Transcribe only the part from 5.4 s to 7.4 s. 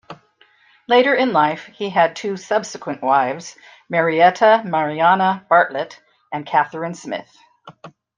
Bartlett and Catherine Smith.